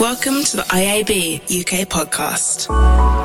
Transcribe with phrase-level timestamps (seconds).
[0.00, 2.68] Welcome to the IAB UK podcast.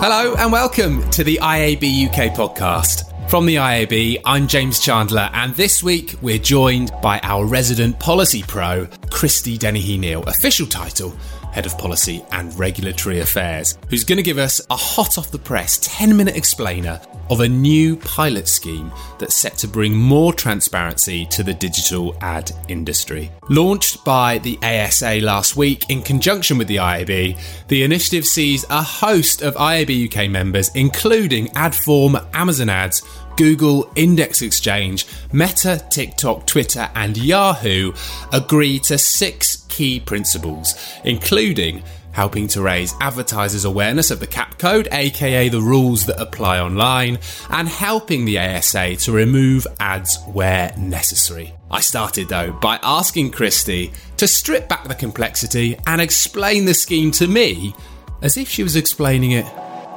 [0.01, 3.29] Hello and welcome to the IAB UK podcast.
[3.29, 8.43] From the IAB, I'm James Chandler, and this week we're joined by our resident policy
[8.45, 11.15] pro, Christie Dennehy Neil, official title
[11.55, 15.39] Head of Policy and Regulatory Affairs, who's going to give us a hot off the
[15.39, 16.99] press 10 minute explainer
[17.29, 22.51] of a new pilot scheme that's set to bring more transparency to the digital ad
[22.67, 23.31] industry.
[23.47, 28.81] Launched by the ASA last week in conjunction with the IAB, the initiative sees a
[28.83, 33.01] host of IAB UK members, including Adform, Amazon Ads,
[33.37, 37.93] Google, Index Exchange, Meta, TikTok, Twitter, and Yahoo
[38.33, 41.83] agree to six key principles, including
[42.13, 47.19] helping to raise advertisers' awareness of the CAP code, aka the rules that apply online,
[47.49, 51.53] and helping the ASA to remove ads where necessary.
[51.69, 57.11] I started though by asking Christie to strip back the complexity and explain the scheme
[57.11, 57.75] to me
[58.21, 59.45] as if she was explaining it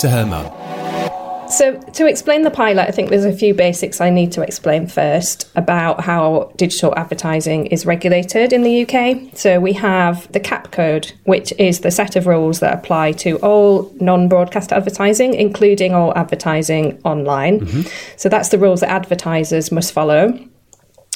[0.00, 0.97] to her mum.
[1.50, 4.86] So, to explain the pilot, I think there's a few basics I need to explain
[4.86, 9.36] first about how digital advertising is regulated in the UK.
[9.36, 13.36] So, we have the CAP code, which is the set of rules that apply to
[13.38, 17.60] all non broadcast advertising, including all advertising online.
[17.60, 18.16] Mm-hmm.
[18.16, 20.38] So, that's the rules that advertisers must follow.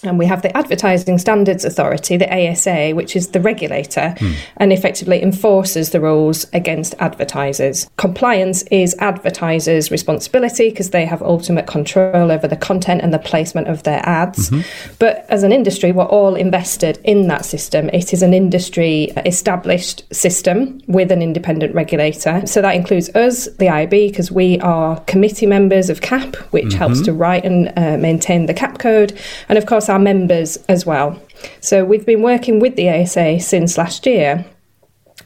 [0.04, 4.32] And we have the Advertising Standards Authority, the ASA, which is the regulator hmm.
[4.56, 7.88] and effectively enforces the rules against advertisers.
[7.98, 13.68] Compliance is advertisers' responsibility because they have ultimate control over the content and the placement
[13.68, 14.50] of their ads.
[14.50, 14.94] Mm-hmm.
[14.98, 17.88] But as an industry, we're all invested in that system.
[17.90, 22.44] It is an industry established system with an independent regulator.
[22.46, 26.78] So that includes us, the IAB, because we are committee members of CAP, which mm-hmm.
[26.78, 29.16] helps to write and uh, maintain the CAP code.
[29.48, 31.20] And of course, our members as well.
[31.60, 34.44] So we've been working with the ASA since last year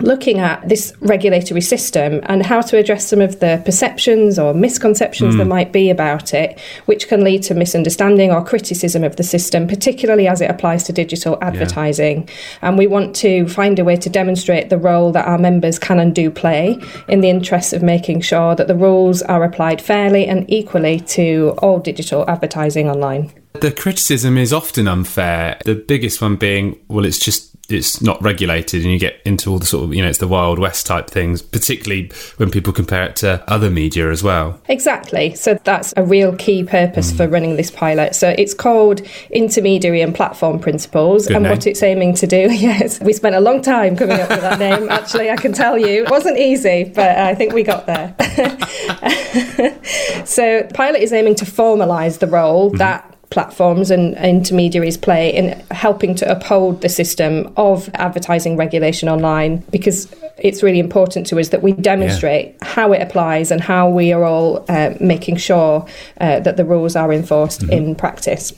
[0.01, 5.35] looking at this regulatory system and how to address some of the perceptions or misconceptions
[5.35, 5.39] mm.
[5.39, 9.67] there might be about it, which can lead to misunderstanding or criticism of the system,
[9.67, 12.29] particularly as it applies to digital advertising.
[12.29, 12.35] Yeah.
[12.63, 15.99] And we want to find a way to demonstrate the role that our members can
[15.99, 16.79] and do play
[17.09, 21.55] in the interests of making sure that the rules are applied fairly and equally to
[21.59, 23.33] all digital advertising online.
[23.61, 25.59] The criticism is often unfair.
[25.65, 29.59] The biggest one being, well, it's just it's not regulated and you get into all
[29.59, 33.05] the sort of you know it's the wild west type things particularly when people compare
[33.05, 37.17] it to other media as well exactly so that's a real key purpose mm.
[37.17, 39.01] for running this pilot so it's called
[39.31, 41.53] intermediary and platform principles Good and name.
[41.53, 44.59] what it's aiming to do yes we spent a long time coming up with that
[44.59, 48.15] name actually i can tell you it wasn't easy but i think we got there
[50.25, 52.79] so pilot is aiming to formalize the role mm-hmm.
[52.79, 59.59] that platforms and intermediaries play in helping to uphold the system of advertising regulation online
[59.71, 62.69] because it's really important to us that we demonstrate yeah.
[62.69, 65.87] how it applies and how we are all uh, making sure
[66.21, 67.73] uh, that the rules are enforced mm-hmm.
[67.73, 68.53] in practice.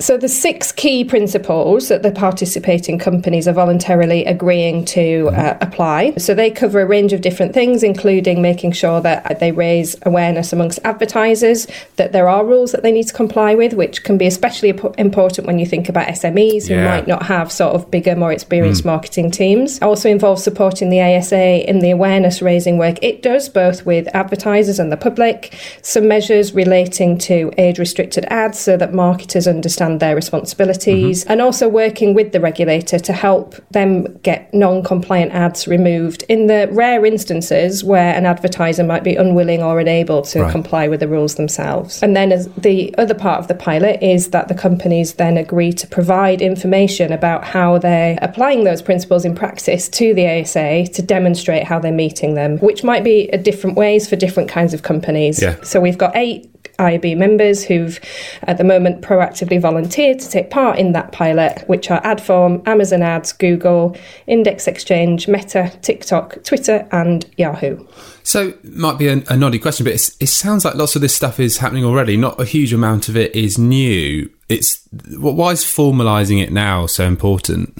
[0.00, 5.62] So, the six key principles that the participating companies are voluntarily agreeing to uh, mm-hmm.
[5.62, 6.14] apply.
[6.16, 10.54] So, they cover a range of different things, including making sure that they raise awareness
[10.54, 11.66] amongst advertisers
[11.96, 15.46] that there are rules that they need to comply with, which can be especially important
[15.46, 16.84] when you think about SMEs who yeah.
[16.84, 18.86] might not have sort of bigger, more experienced mm.
[18.86, 19.80] marketing teams.
[19.82, 24.78] Also involves supporting the ASA in the awareness raising work it does, both with advertisers
[24.78, 25.54] and the public.
[25.82, 31.32] Some measures relating to age restricted ads so that marketers understand understand their responsibilities, mm-hmm.
[31.32, 36.46] and also working with the regulator to help them get non compliant ads removed in
[36.46, 40.52] the rare instances where an advertiser might be unwilling or unable to right.
[40.52, 42.02] comply with the rules themselves.
[42.02, 45.72] And then, as the other part of the pilot is that the companies then agree
[45.72, 51.02] to provide information about how they're applying those principles in practice to the ASA to
[51.02, 55.40] demonstrate how they're meeting them, which might be different ways for different kinds of companies.
[55.40, 55.56] Yeah.
[55.62, 58.00] So we've got eight IAB members who've
[58.42, 63.02] at the moment proactively volunteered to take part in that pilot, which are Adform, Amazon
[63.02, 63.96] Ads, Google,
[64.26, 67.86] Index Exchange, Meta, TikTok, Twitter, and Yahoo.
[68.22, 71.38] So, might be a, a noddy question, but it sounds like lots of this stuff
[71.38, 72.16] is happening already.
[72.16, 74.30] Not a huge amount of it is new.
[74.48, 77.78] It's why is formalising it now so important?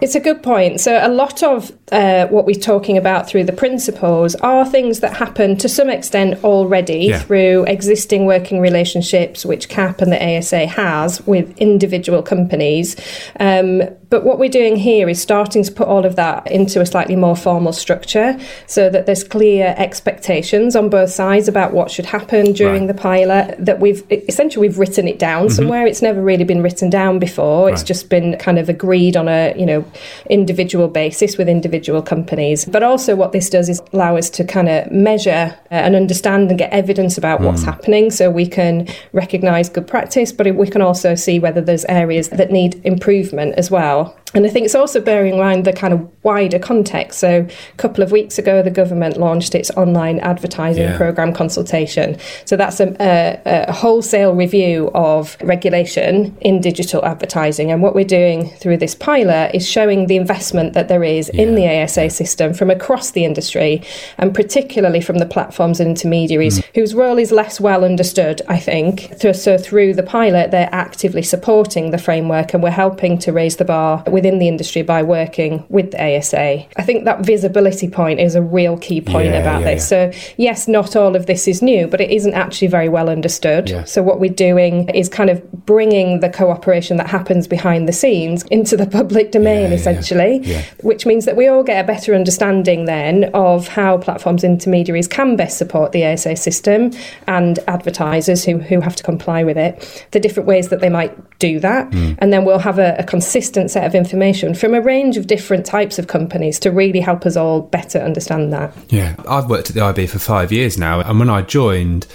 [0.00, 0.80] It's a good point.
[0.80, 5.14] So, a lot of uh, what we're talking about through the principles are things that
[5.14, 7.18] happen to some extent already yeah.
[7.20, 12.96] through existing working relationships, which CAP and the ASA has with individual companies.
[13.38, 16.86] Um, But what we're doing here is starting to put all of that into a
[16.86, 22.06] slightly more formal structure so that there's clear expectations on both sides about what should
[22.06, 22.96] happen during Right.
[22.96, 25.54] the pilot, that we've essentially we've written it down Mm-hmm.
[25.54, 25.86] somewhere.
[25.86, 27.70] It's never really been written down before.
[27.70, 29.84] It's just been kind of agreed on a, you know,
[30.28, 32.64] individual basis with individual companies.
[32.64, 36.50] But also what this does is allow us to kind of measure uh, and understand
[36.50, 40.82] and get evidence about what's happening so we can recognize good practice, but we can
[40.82, 44.19] also see whether there's areas that need improvement as well well.
[44.34, 47.18] And I think it's also bearing in mind the kind of wider context.
[47.18, 50.96] So, a couple of weeks ago, the government launched its online advertising Yeah.
[50.96, 52.16] program consultation.
[52.44, 57.72] So, that's a, a, a wholesale review of regulation in digital advertising.
[57.72, 61.54] And what we're doing through this pilot is showing the investment that there is in
[61.54, 63.82] the ASA system from across the industry,
[64.18, 66.64] and particularly from the platforms and intermediaries mm.
[66.74, 69.12] whose role is less well understood, I think.
[69.18, 73.56] So, so, through the pilot, they're actively supporting the framework and we're helping to raise
[73.56, 76.66] the bar within the industry by working with the ASA.
[76.76, 79.88] I think that visibility point is a real key point Yeah, about yeah, this.
[79.88, 83.70] So, yes, not all of this is new, but it isn't actually very well understood.
[83.70, 83.84] Yeah.
[83.84, 88.42] So, what we're doing is kind of bringing the cooperation that happens behind the scenes
[88.50, 90.64] into the public domain, Yeah, yeah, essentially, yeah.
[90.82, 95.34] which means that we all get a better understanding then of how platforms intermediaries can
[95.34, 96.90] best support the ASA system
[97.26, 101.12] and advertisers who, who have to comply with it, the different ways that they might
[101.38, 101.90] do that.
[101.90, 102.12] Hmm.
[102.18, 105.66] And then we'll have a, a consistent set of information from a range of different
[105.66, 108.74] types of companies to really help us all better understand that.
[108.88, 112.06] Yeah, I've worked at the IB for five years now, and when I joined,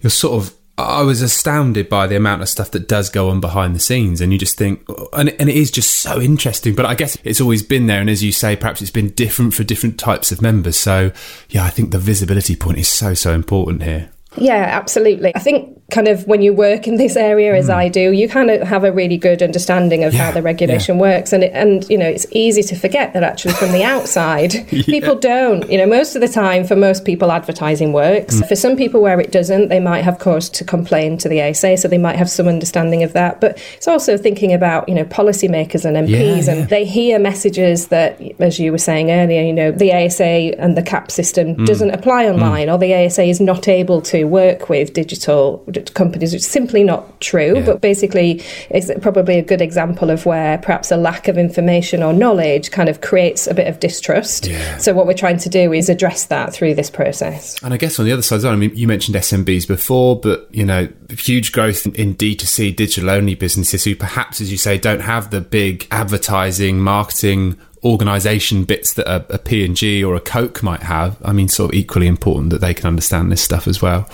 [0.00, 0.54] you're sort of.
[0.78, 4.22] I was astounded by the amount of stuff that does go on behind the scenes,
[4.22, 4.82] and you just think,
[5.12, 6.74] and, and it is just so interesting.
[6.74, 9.52] But I guess it's always been there, and as you say, perhaps it's been different
[9.52, 10.78] for different types of members.
[10.78, 11.12] So,
[11.50, 14.10] yeah, I think the visibility point is so so important here.
[14.38, 15.34] Yeah, absolutely.
[15.36, 18.50] I think kind of when you work in this area as I do, you kind
[18.50, 20.16] of have a really good understanding of Hmm.
[20.18, 23.22] Yeah, how the regulation works, and it, and you know it's easy to forget that
[23.22, 24.52] actually from the outside,
[24.96, 25.70] people don't.
[25.70, 28.38] You know, most of the time for most people, advertising works.
[28.40, 28.46] Hmm.
[28.50, 31.76] For some people where it doesn't, they might have cause to complain to the ASA,
[31.76, 33.40] so they might have some understanding of that.
[33.40, 36.66] But it's also thinking about you know policymakers and MPs, Yeah, and yeah.
[36.66, 40.82] they hear messages that, as you were saying earlier, you know the ASA and the
[40.82, 41.64] CAP system Hmm.
[41.64, 45.62] doesn't apply online, or the ASA is not able to work with digital
[45.94, 47.56] companies, which is simply not true.
[47.56, 47.66] Yeah.
[47.66, 52.12] But basically, it's probably a good example of where perhaps a lack of information or
[52.12, 54.46] knowledge kind of creates a bit of distrust.
[54.46, 54.78] Yeah.
[54.78, 57.62] So what we're trying to do is address that through this process.
[57.62, 60.18] And I guess on the other side, as well, I mean, you mentioned SMBs before,
[60.18, 64.58] but you know, huge growth in, in D2C digital only businesses who perhaps, as you
[64.58, 70.20] say, don't have the big advertising, marketing organization bits that a, a P&G or a
[70.20, 71.16] Coke might have.
[71.24, 74.08] I mean, sort of equally important that they can understand this stuff as well.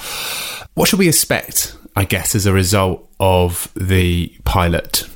[0.74, 5.08] What should we expect, I guess, as a result of the pilot?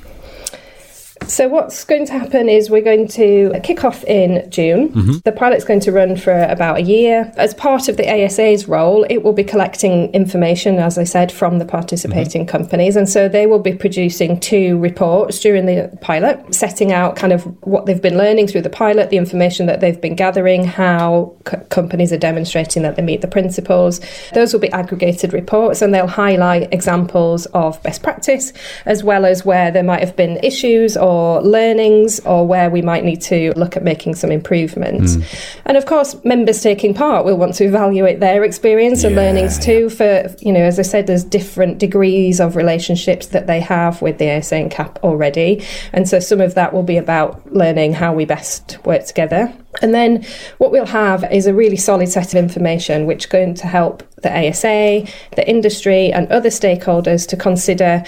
[1.27, 4.89] So what's going to happen is we're going to kick off in June.
[4.89, 5.11] Mm-hmm.
[5.23, 7.31] The pilot's going to run for about a year.
[7.37, 11.59] As part of the ASA's role, it will be collecting information, as I said, from
[11.59, 12.57] the participating mm-hmm.
[12.57, 12.95] companies.
[12.95, 17.43] And so they will be producing two reports during the pilot, setting out kind of
[17.65, 21.59] what they've been learning through the pilot, the information that they've been gathering, how co-
[21.69, 24.01] companies are demonstrating that they meet the principles.
[24.33, 28.53] Those will be aggregated reports and they'll highlight examples of best practice
[28.85, 33.03] as well as where there might have been issues or learnings or where we might
[33.03, 35.15] need to look at making some improvements.
[35.15, 35.61] Mm.
[35.65, 39.59] And of course, members taking part will want to evaluate their experience and Yeah, learnings
[39.59, 44.01] too for, you know, as I said, there's different degrees of relationships that they have
[44.01, 45.63] with the ASA and CAP already.
[45.91, 49.53] And so some of that will be about learning how we best work together.
[49.81, 50.25] And then
[50.57, 54.03] what we'll have is a really solid set of information which is going to help
[54.23, 58.03] the ASA, the industry, and other stakeholders to consider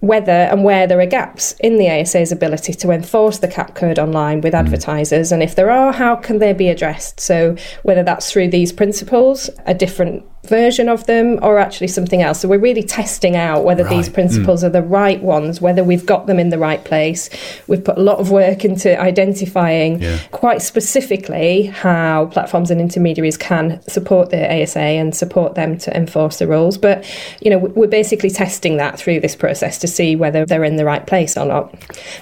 [0.00, 3.98] whether and where there are gaps in the ASA's ability to enforce the CAP code
[3.98, 4.60] online with hmm.
[4.60, 5.30] advertisers.
[5.30, 7.20] And if there are, how can they be addressed?
[7.20, 12.40] So, whether that's through these principles, a different version of them, or actually something else.
[12.40, 14.14] So, we're really testing out whether these Right.
[14.14, 14.66] principles hmm.
[14.66, 17.30] are the right ones, whether we've got them in the right place.
[17.66, 20.16] We've put a lot of work into identifying Yeah.
[20.30, 26.38] quite specifically how platforms and intermediaries can support the ASA and support them to enforce
[26.38, 26.78] the rules.
[26.78, 27.04] But,
[27.40, 30.84] you know, we're basically testing that through this process to see whether they're in the
[30.84, 31.74] right place or not.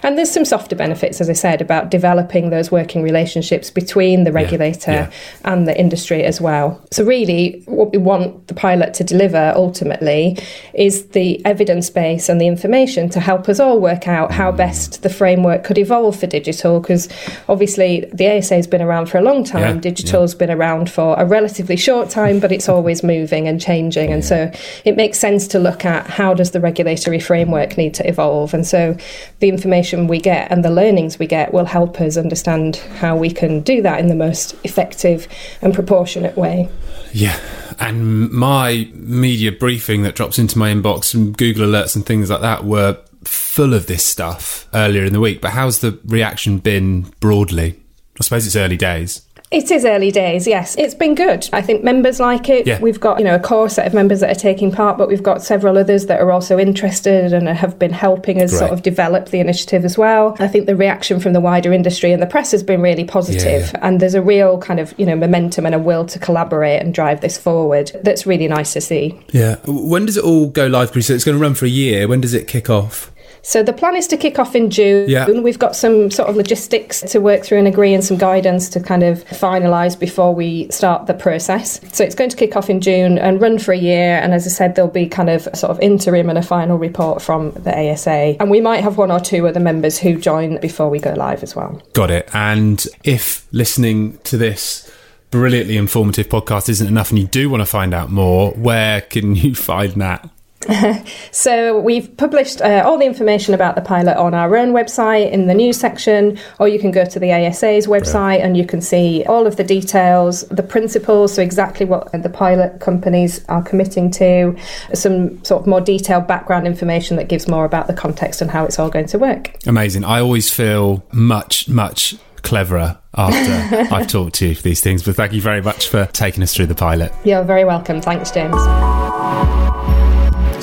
[0.03, 4.33] And there's some softer benefits, as I said, about developing those working relationships between the
[4.33, 5.11] regulator yeah.
[5.45, 6.81] and the industry as well.
[6.91, 10.37] So, really, what we want the pilot to deliver ultimately
[10.73, 14.57] is the evidence base and the information to help us all work out how mm.
[14.57, 16.81] best the framework could evolve for digital.
[16.81, 17.09] Because
[17.49, 21.15] obviously, the ASA has been around for a long time, Yeah, digital's been around for
[21.19, 24.13] a relatively short time, but it's always moving and changing.
[24.13, 24.51] And so
[24.85, 28.55] it makes sense to look at how does the regulatory framework need to evolve.
[28.55, 28.97] And so
[29.41, 33.31] the information we get and the learnings we get will help us understand how we
[33.31, 35.29] can do that in the most effective
[35.61, 36.69] and proportionate way.
[37.13, 37.39] Yeah.
[37.81, 42.41] And my media briefing that drops into my inbox and Google alerts and things like
[42.41, 45.41] that were full of this stuff earlier in the week.
[45.41, 47.81] But how's the reaction been broadly?
[48.21, 49.23] I suppose it's early days.
[49.51, 50.77] It is early days, yes.
[50.77, 51.49] It's been good.
[51.55, 52.67] I think members like it.
[52.67, 52.79] Yeah.
[52.81, 55.23] We've got, you know, a core set of members that are taking part, but we've
[55.23, 58.59] got several others that are also interested and have been helping us Great.
[58.59, 60.37] sort of develop the initiative as well.
[60.39, 63.71] I think the reaction from the wider industry and the press has been really positive,
[63.73, 63.81] Yeah.
[63.81, 66.93] and there's a real kind of, you know, momentum and a will to collaborate and
[66.93, 67.91] drive this forward.
[68.03, 69.19] That's really nice to see.
[69.33, 69.57] Yeah.
[69.67, 71.07] When does it all go live, Chris?
[71.07, 72.07] So it's going to run for a year.
[72.07, 73.11] When does it kick off?
[73.43, 75.09] So the plan is to kick off in June.
[75.09, 75.29] Yeah.
[75.31, 78.81] We've got some sort of logistics to work through and agree and some guidance to
[78.81, 81.81] kind of finalise before we start the process.
[81.95, 84.19] So it's going to kick off in June and run for a year.
[84.19, 86.79] And as I said, there'll be kind of a sort of interim and a final
[86.79, 88.37] report from the ASA.
[88.41, 91.43] And we might have one or two other members who join before we go live
[91.43, 91.81] as well.
[91.93, 92.29] Got it.
[92.35, 94.91] And if listening to this
[95.31, 99.35] brilliantly informative podcast isn't enough and you do want to find out more, where can
[99.35, 100.29] you find that?
[101.31, 105.47] So we've published uh, all the information about the pilot on our own website in
[105.47, 109.25] the news section, or you can go to the ASA's website and you can see
[109.27, 114.57] all of the details, the principles, so exactly what the pilot companies are committing to,
[114.95, 118.65] some sort of more detailed background information that gives more about the context and how
[118.65, 119.55] it's all going to work.
[119.67, 120.05] Amazing.
[120.05, 125.03] I always feel much, much cleverer after I've talked to you for these things.
[125.03, 127.13] But thank you very much for taking us through the pilot.
[127.25, 128.01] You're very welcome.
[128.01, 129.68] Thanks, James.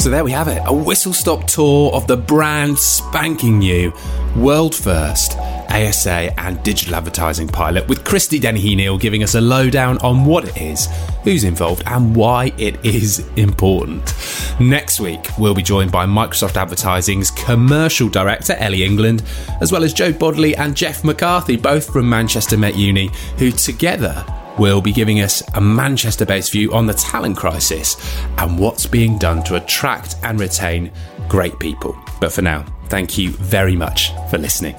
[0.05, 3.91] So there we have it a whistle stop tour of the brand spanking new,
[4.35, 9.97] world first ASA and digital advertising pilot with Christie Dennehy Neil giving us a lowdown
[10.03, 10.87] on what it is,
[11.23, 14.13] who's involved, and why it is important.
[14.59, 19.23] Next week, we'll be joined by Microsoft Advertising's commercial director, Ellie England,
[19.59, 23.09] as well as Joe Bodley and Jeff McCarthy, both from Manchester Met Uni,
[23.39, 24.23] who together
[24.57, 27.95] will be giving us a Manchester based view on the talent crisis
[28.37, 30.91] and what's being done to attract and retain
[31.27, 31.97] great people.
[32.19, 34.75] But for now, thank you very much for listening.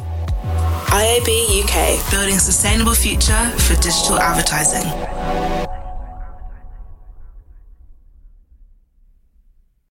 [0.86, 5.65] IAB UK, building sustainable future for digital advertising.